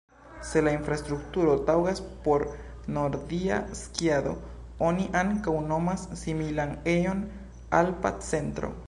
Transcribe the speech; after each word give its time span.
Se 0.51 0.61
la 0.65 0.71
infrastrukturo 0.77 1.53
taŭgas 1.67 2.01
por 2.27 2.45
nordia 2.95 3.61
skiado 3.81 4.33
oni 4.89 5.05
ankaŭ 5.23 5.55
nomas 5.73 6.07
similan 6.23 6.75
ejon 6.99 7.23
"alpa 7.83 8.19
centro". 8.33 8.79